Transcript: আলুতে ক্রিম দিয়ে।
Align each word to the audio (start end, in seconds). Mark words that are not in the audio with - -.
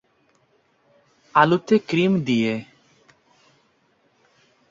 আলুতে 1.35 1.75
ক্রিম 1.89 2.13
দিয়ে। 2.25 2.53